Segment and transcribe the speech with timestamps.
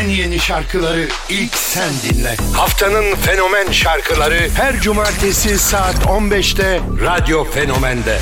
[0.00, 2.36] En yeni şarkıları ilk sen dinle.
[2.54, 8.18] Haftanın fenomen şarkıları her cumartesi saat 15'te Radyo Fenomen'de.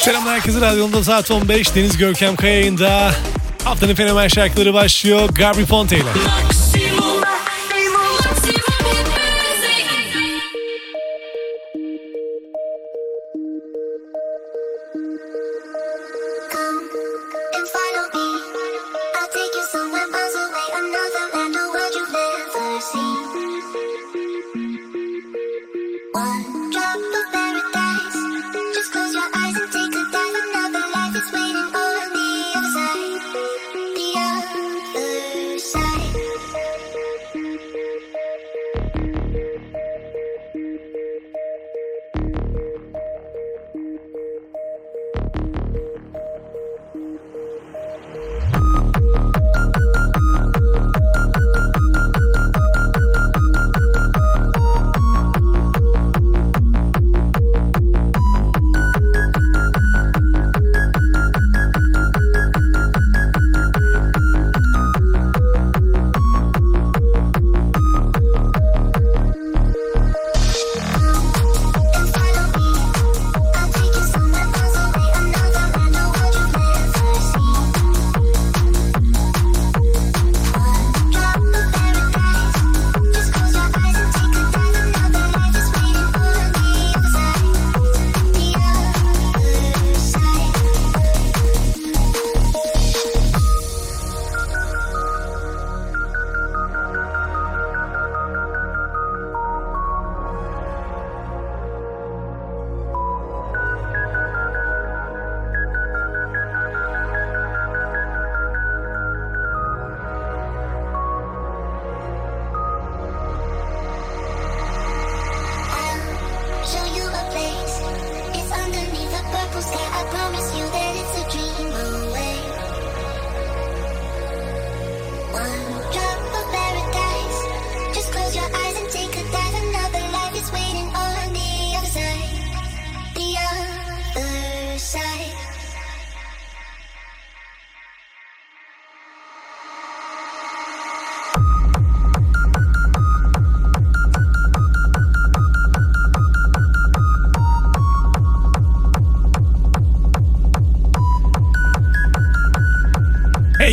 [0.00, 3.12] Selamlar herkese radyonda saat 15 Deniz Görkem Kaya'yında
[3.64, 6.04] haftanın fenomen şarkıları başlıyor Gabri Ponte ile.
[6.04, 6.59] Max.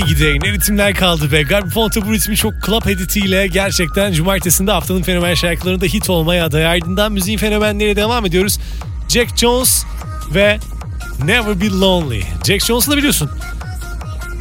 [0.08, 0.44] gideyim.
[0.44, 1.42] Ne ritimler kaldı be.
[1.42, 6.66] Garbifonte bu ritmi çok club editiyle gerçekten cumartesinde haftanın fenomen şarkılarında hit olmaya aday.
[6.66, 8.60] Ardından müziğin fenomenleri devam ediyoruz.
[9.10, 9.84] Jack Jones
[10.36, 10.60] ve
[11.26, 12.22] Never Be Lonely.
[12.48, 13.30] Jack Jones'u da biliyorsun.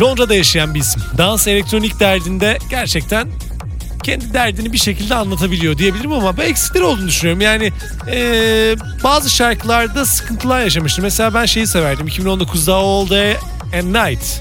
[0.00, 1.02] Londra'da yaşayan bir isim.
[1.18, 3.28] Dans elektronik derdinde gerçekten
[4.02, 7.40] kendi derdini bir şekilde anlatabiliyor diyebilirim ama ben eksikleri olduğunu düşünüyorum.
[7.40, 7.72] Yani
[8.10, 11.02] ee, bazı şarkılarda sıkıntılar yaşamıştım.
[11.04, 12.08] Mesela ben şeyi severdim.
[12.08, 13.36] 2019'da All Day
[13.74, 14.40] and Night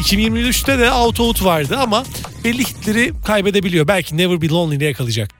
[0.00, 2.04] 2023'te de Out Out vardı ama
[2.44, 3.88] belli hitleri kaybedebiliyor.
[3.88, 5.39] Belki Never Be Lonely'de yakalayacak.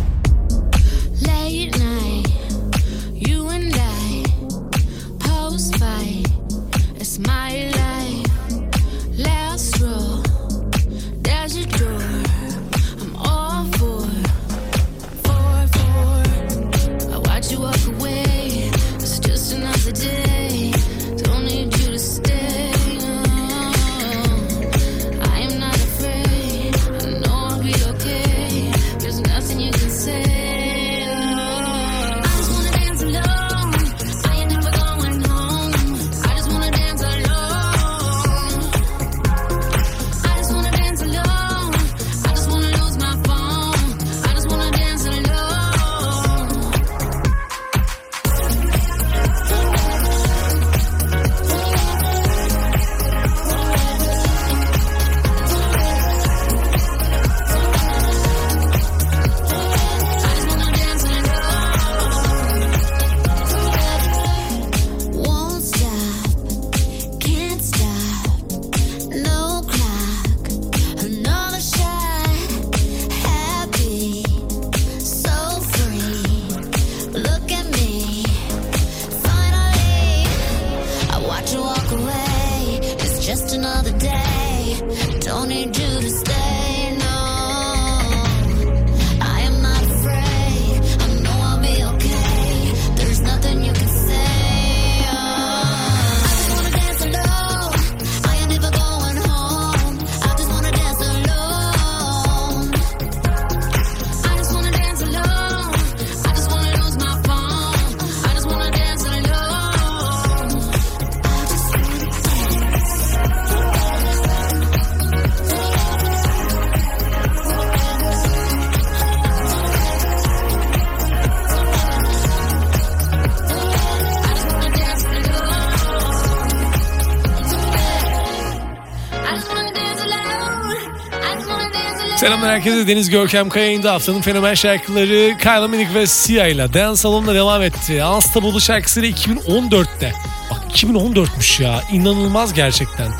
[132.21, 137.35] Selamlar herkese Deniz Görkem Kaya haftanın fenomen şarkıları Kyla Minogue ve Sia ile Dance Salon'la
[137.35, 138.03] devam etti.
[138.05, 140.13] Unstable şarkısıyla 2014'te.
[140.51, 143.11] Bak 2014'müş ya inanılmaz gerçekten.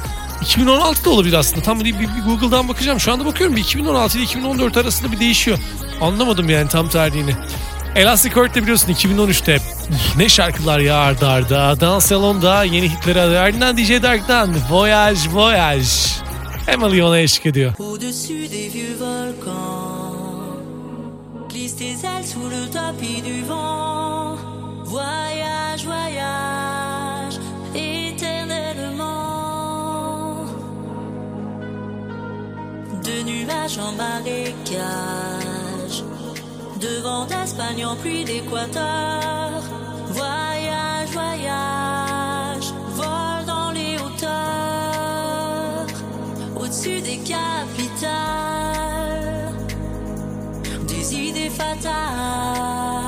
[0.42, 1.62] 2016'da olabilir aslında.
[1.62, 3.00] Tam bir, bir, bir Google'dan bakacağım.
[3.00, 5.58] Şu anda bakıyorum bir 2016 ile 2014 arasında bir değişiyor.
[6.02, 7.32] Anlamadım yani tam tarihini.
[7.96, 9.58] Elastic Heart de biliyorsun 2013'te
[10.18, 11.80] ne şarkılar ya arda arda.
[11.80, 16.31] Dans Salon'da yeni hitlere ardından DJ Dark'tan Voyage Voyage.
[17.80, 20.58] Au-dessus des vieux volcans,
[21.50, 24.36] glisse tes ailes sous le tapis du vent.
[24.86, 27.40] Voyage, voyage,
[27.74, 30.46] éternellement.
[33.04, 36.04] De nuages en marécage,
[36.80, 39.64] devant d'Espagne en pluie d'Équateur.
[50.88, 53.01] des idées fatales.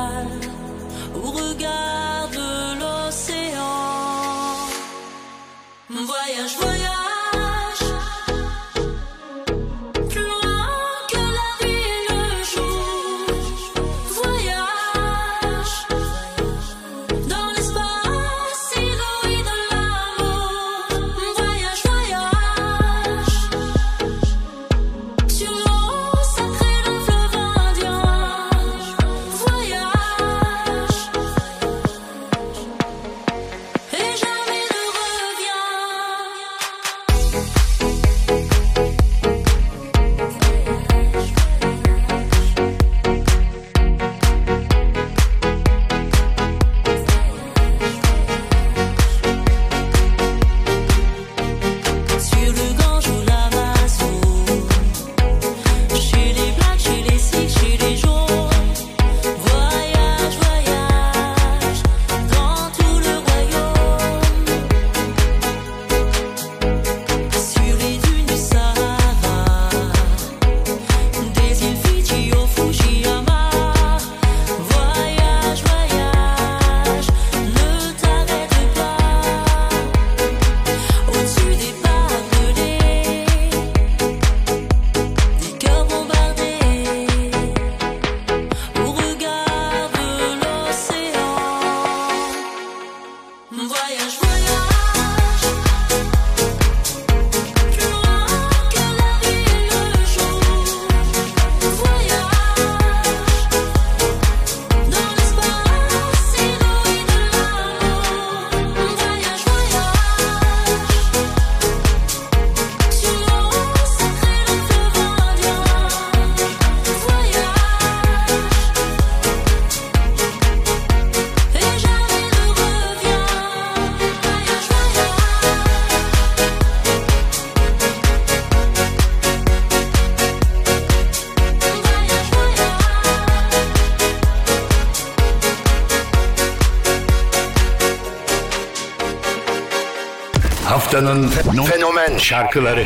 [140.94, 141.30] haftanın
[141.66, 142.86] fenomen şarkıları.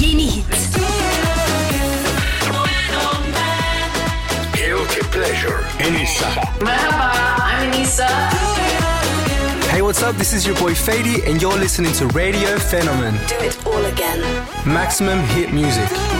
[0.00, 0.44] Yeni hit.
[4.54, 5.62] Guilty Pleasure.
[5.80, 6.26] Enisa.
[6.64, 8.08] Merhaba, I'm Enisa.
[9.70, 10.18] Hey, what's up?
[10.18, 13.14] This is your boy Fady, and you're listening to Radio Phenomen.
[13.28, 14.20] Do it all again.
[14.64, 16.19] Maximum hit music.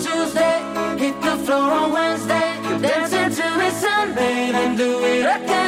[0.00, 0.60] Tuesday,
[0.96, 5.67] hit the floor on Wednesday, dance till the sun, babe, then do it again.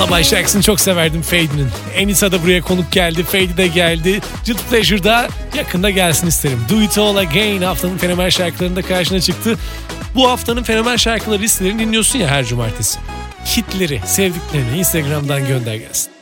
[0.00, 1.68] Lullaby şarkısını çok severdim Fade'nin.
[1.94, 4.20] Enisa da buraya konuk geldi, Fade de geldi.
[4.46, 6.58] Guilty Pleasure'da yakında gelsin isterim.
[6.70, 9.58] Do It All Again haftanın fenomen şarkılarında karşına çıktı.
[10.14, 12.98] Bu haftanın fenomen şarkıları listelerini dinliyorsun ya her cumartesi.
[13.56, 16.19] Hitleri, sevdiklerini Instagram'dan gönder gelsin.